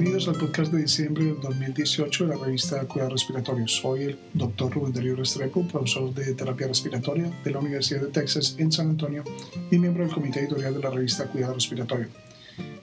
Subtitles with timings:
[0.00, 3.76] Bienvenidos al podcast de diciembre del 2018 de la revista Cuidados Respiratorios.
[3.76, 8.56] Soy el doctor Rubén Darío Restrepo, profesor de terapia respiratoria de la Universidad de Texas
[8.58, 9.24] en San Antonio
[9.70, 12.08] y miembro del comité editorial de la revista Cuidado Respiratorio.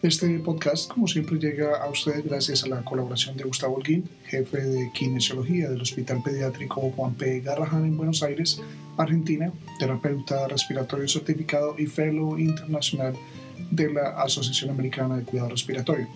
[0.04, 4.62] Este podcast, como siempre, llega a ustedes gracias a la colaboración de Gustavo Holguín, jefe
[4.62, 7.40] de kinesiología del Hospital Pediátrico Juan P.
[7.40, 8.62] Garrahan en Buenos Aires,
[8.96, 13.16] Argentina, terapeuta respiratorio certificado y fellow internacional
[13.72, 16.08] de la Asociación Americana de Cuidado Respiratorio.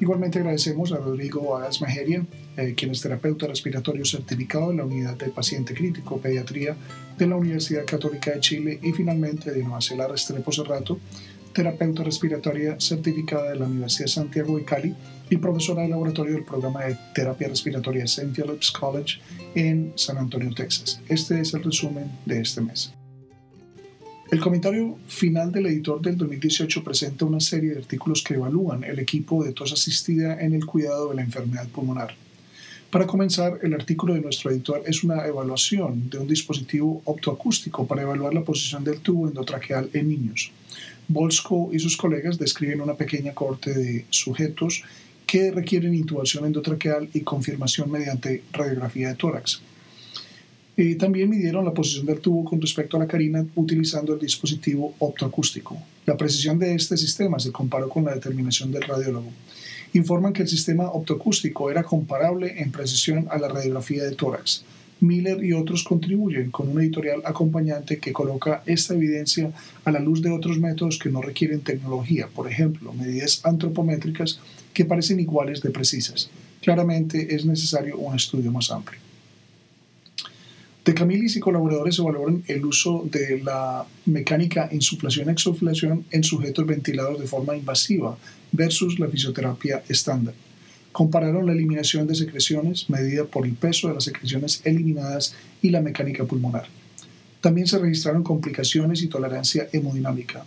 [0.00, 2.24] Igualmente agradecemos a Rodrigo Asmajeria,
[2.56, 6.76] eh, quien es terapeuta respiratorio certificado en la unidad de paciente crítico pediatría
[7.16, 10.98] de la Universidad Católica de Chile y finalmente de Noacela Restrepo Cerrato,
[11.54, 14.94] terapeuta respiratoria certificada de la Universidad de Santiago de Cali
[15.30, 18.32] y profesora de laboratorio del programa de terapia respiratoria St.
[18.34, 19.18] Philip's College
[19.54, 21.00] en San Antonio, Texas.
[21.08, 22.95] Este es el resumen de este mes.
[24.28, 28.98] El comentario final del editor del 2018 presenta una serie de artículos que evalúan el
[28.98, 32.12] equipo de tos asistida en el cuidado de la enfermedad pulmonar.
[32.90, 38.02] Para comenzar, el artículo de nuestro editor es una evaluación de un dispositivo optoacústico para
[38.02, 40.50] evaluar la posición del tubo endotraqueal en niños.
[41.06, 44.82] Bolsko y sus colegas describen una pequeña corte de sujetos
[45.24, 49.62] que requieren intubación endotraqueal y confirmación mediante radiografía de tórax.
[50.78, 54.94] Eh, también midieron la posición del tubo con respecto a la carina utilizando el dispositivo
[54.98, 55.78] optoacústico.
[56.04, 59.30] La precisión de este sistema se comparó con la determinación del radiólogo.
[59.94, 64.64] Informan que el sistema optoacústico era comparable en precisión a la radiografía de tórax.
[65.00, 69.50] Miller y otros contribuyen con un editorial acompañante que coloca esta evidencia
[69.84, 74.40] a la luz de otros métodos que no requieren tecnología, por ejemplo, medidas antropométricas
[74.74, 76.28] que parecen iguales de precisas.
[76.60, 79.05] Claramente es necesario un estudio más amplio.
[80.86, 87.26] De Camilis y colaboradores evaluaron el uso de la mecánica insuflación-exuflación en sujetos ventilados de
[87.26, 88.16] forma invasiva
[88.52, 90.34] versus la fisioterapia estándar.
[90.92, 95.80] Compararon la eliminación de secreciones medida por el peso de las secreciones eliminadas y la
[95.80, 96.68] mecánica pulmonar.
[97.40, 100.44] También se registraron complicaciones y tolerancia hemodinámica.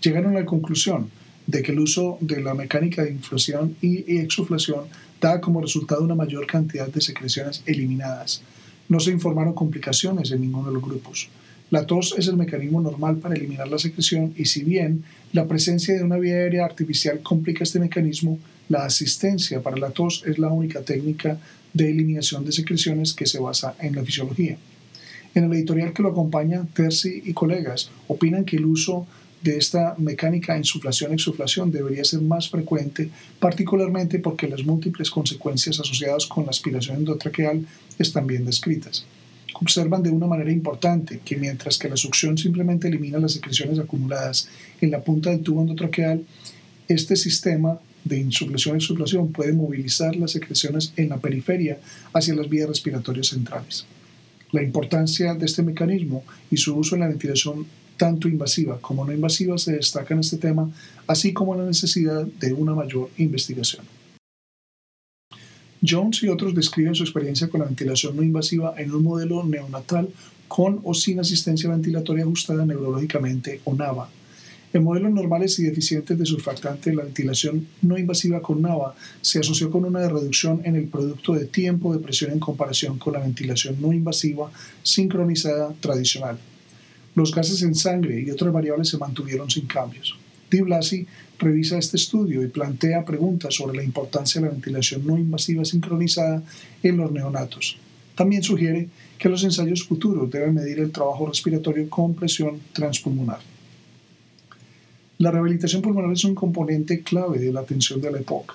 [0.00, 1.10] Llegaron a la conclusión
[1.46, 4.86] de que el uso de la mecánica de inflación y exuflación
[5.20, 8.42] da como resultado una mayor cantidad de secreciones eliminadas
[8.92, 11.30] no se informaron complicaciones en ninguno de los grupos.
[11.70, 15.94] La tos es el mecanismo normal para eliminar la secreción y si bien la presencia
[15.94, 18.38] de una vía aérea artificial complica este mecanismo,
[18.68, 21.38] la asistencia para la tos es la única técnica
[21.72, 24.58] de eliminación de secreciones que se basa en la fisiología.
[25.34, 29.06] En el editorial que lo acompaña, Terzi y colegas opinan que el uso
[29.42, 33.08] de esta mecánica insuflación-exuflación debería ser más frecuente,
[33.40, 37.66] particularmente porque las múltiples consecuencias asociadas con la aspiración endotraqueal
[37.98, 39.04] están bien descritas.
[39.54, 44.48] Observan de una manera importante que mientras que la succión simplemente elimina las secreciones acumuladas
[44.80, 46.24] en la punta del tubo endotraqueal,
[46.88, 51.78] este sistema de insuflación-exuflación puede movilizar las secreciones en la periferia
[52.12, 53.86] hacia las vías respiratorias centrales.
[54.52, 57.66] La importancia de este mecanismo y su uso en la ventilación
[58.02, 60.68] tanto invasiva como no invasiva se destaca en este tema,
[61.06, 63.84] así como la necesidad de una mayor investigación.
[65.88, 70.08] Jones y otros describen su experiencia con la ventilación no invasiva en un modelo neonatal
[70.48, 74.10] con o sin asistencia ventilatoria ajustada neurológicamente o NAVA.
[74.72, 79.70] En modelos normales y deficientes de surfactante, la ventilación no invasiva con NAVA se asoció
[79.70, 83.76] con una reducción en el producto de tiempo de presión en comparación con la ventilación
[83.80, 84.50] no invasiva
[84.82, 86.40] sincronizada tradicional.
[87.14, 90.16] Los gases en sangre y otras variables se mantuvieron sin cambios.
[90.50, 91.06] Di Blasi
[91.38, 96.42] revisa este estudio y plantea preguntas sobre la importancia de la ventilación no invasiva sincronizada
[96.82, 97.78] en los neonatos.
[98.14, 103.40] También sugiere que los ensayos futuros deben medir el trabajo respiratorio con presión transpulmonar.
[105.18, 108.54] La rehabilitación pulmonar es un componente clave de la atención de la época.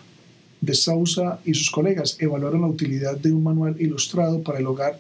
[0.60, 5.00] De Sousa y sus colegas evaluaron la utilidad de un manual ilustrado para el hogar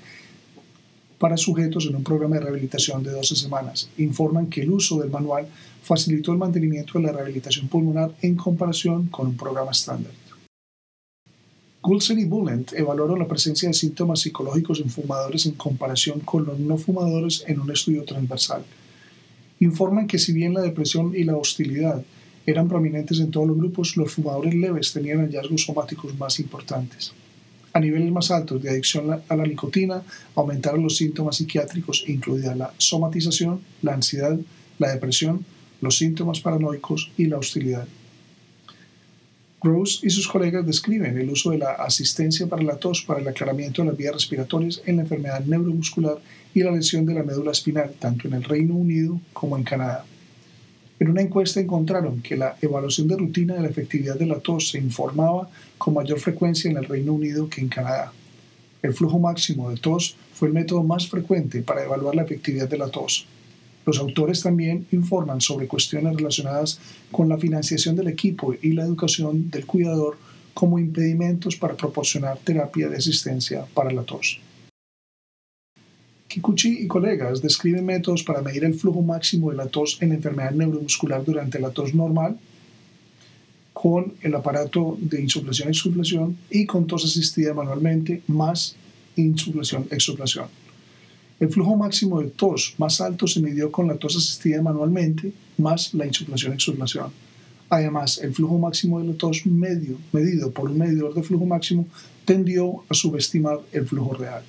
[1.18, 3.90] para sujetos en un programa de rehabilitación de 12 semanas.
[3.98, 5.48] Informan que el uso del manual
[5.82, 10.12] facilitó el mantenimiento de la rehabilitación pulmonar en comparación con un programa estándar.
[11.82, 16.60] Gulsen y Bulent evaluaron la presencia de síntomas psicológicos en fumadores en comparación con los
[16.60, 18.64] no fumadores en un estudio transversal.
[19.60, 22.04] Informan que si bien la depresión y la hostilidad
[22.46, 27.14] eran prominentes en todos los grupos, los fumadores leves tenían hallazgos somáticos más importantes
[27.78, 30.02] a niveles más altos de adicción a la nicotina,
[30.36, 34.38] aumentaron los síntomas psiquiátricos, incluida la somatización, la ansiedad,
[34.80, 35.46] la depresión,
[35.80, 37.88] los síntomas paranoicos y la hostilidad.
[39.62, 43.28] Gross y sus colegas describen el uso de la asistencia para la tos para el
[43.28, 46.18] aclaramiento de las vías respiratorias en la enfermedad neuromuscular
[46.54, 50.04] y la lesión de la médula espinal, tanto en el Reino Unido como en Canadá.
[51.00, 54.70] En una encuesta encontraron que la evaluación de rutina de la efectividad de la tos
[54.70, 55.48] se informaba
[55.78, 58.12] con mayor frecuencia en el Reino Unido que en Canadá.
[58.82, 62.80] El flujo máximo de tos fue el método más frecuente para evaluar la efectividad de
[62.80, 63.28] la tos.
[63.86, 66.80] Los autores también informan sobre cuestiones relacionadas
[67.12, 70.18] con la financiación del equipo y la educación del cuidador
[70.54, 74.40] como impedimentos para proporcionar terapia de asistencia para la tos.
[76.38, 80.52] Kikuchi y colegas describen métodos para medir el flujo máximo de la tos en enfermedad
[80.52, 82.38] neuromuscular durante la tos normal,
[83.74, 88.76] con el aparato de insuflación-exuflación y con tos asistida manualmente más
[89.16, 90.46] insuflación-exuflación.
[91.40, 95.92] El flujo máximo de tos más alto se midió con la tos asistida manualmente más
[95.96, 97.10] la insuflación-exuflación.
[97.70, 101.88] Además, el flujo máximo de la tos medio, medido por un medidor de flujo máximo
[102.26, 104.44] tendió a subestimar el flujo real.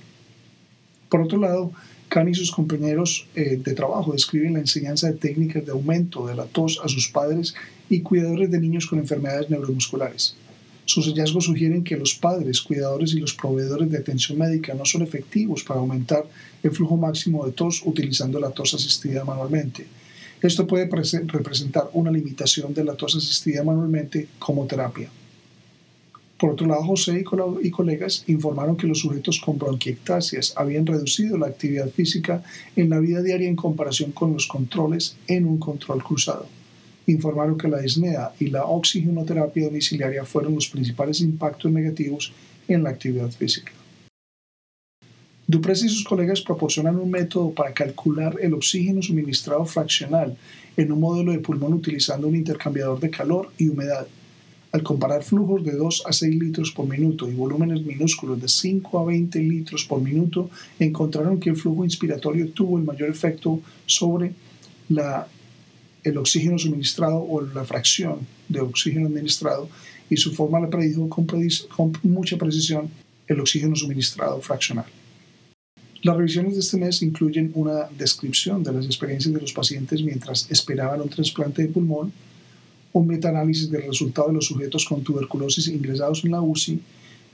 [1.08, 1.72] Por otro lado,
[2.08, 6.34] Khan y sus compañeros eh, de trabajo describen la enseñanza de técnicas de aumento de
[6.34, 7.54] la tos a sus padres
[7.90, 10.34] y cuidadores de niños con enfermedades neuromusculares.
[10.86, 15.02] Sus hallazgos sugieren que los padres, cuidadores y los proveedores de atención médica no son
[15.02, 16.24] efectivos para aumentar
[16.62, 19.86] el flujo máximo de tos utilizando la tos asistida manualmente.
[20.40, 25.10] Esto puede representar una limitación de la tos asistida manualmente como terapia.
[26.38, 27.24] Por otro lado, José
[27.62, 32.44] y colegas informaron que los sujetos con bronquiectasias habían reducido la actividad física
[32.76, 36.46] en la vida diaria en comparación con los controles en un control cruzado.
[37.08, 42.32] Informaron que la disnea y la oxigenoterapia domiciliaria fueron los principales impactos negativos
[42.68, 43.72] en la actividad física.
[45.44, 50.36] Duprés y sus colegas proporcionan un método para calcular el oxígeno suministrado fraccional
[50.76, 54.06] en un modelo de pulmón utilizando un intercambiador de calor y humedad
[54.72, 58.98] al comparar flujos de 2 a 6 litros por minuto y volúmenes minúsculos de 5
[58.98, 64.32] a 20 litros por minuto, encontraron que el flujo inspiratorio tuvo el mayor efecto sobre
[64.88, 65.26] la,
[66.04, 68.18] el oxígeno suministrado o la fracción
[68.48, 69.68] de oxígeno administrado
[70.10, 72.90] y su forma le predijo con, con mucha precisión
[73.26, 74.86] el oxígeno suministrado fraccional.
[76.02, 80.48] Las revisiones de este mes incluyen una descripción de las experiencias de los pacientes mientras
[80.50, 82.12] esperaban un trasplante de pulmón,
[82.98, 86.80] un metaanálisis del resultado de los sujetos con tuberculosis ingresados en la UCI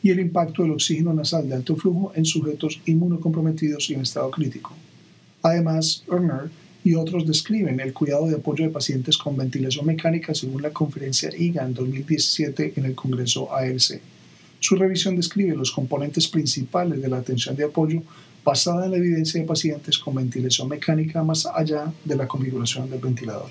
[0.02, 4.30] y el impacto del oxígeno nasal de alto flujo en sujetos inmunocomprometidos y en estado
[4.30, 4.72] crítico.
[5.42, 6.50] Además, Erner
[6.84, 11.30] y otros describen el cuidado de apoyo de pacientes con ventilación mecánica según la conferencia
[11.36, 14.00] IGA en 2017 en el Congreso ALC.
[14.60, 18.02] Su revisión describe los componentes principales de la atención de apoyo
[18.44, 23.00] basada en la evidencia de pacientes con ventilación mecánica más allá de la configuración del
[23.00, 23.50] ventilador.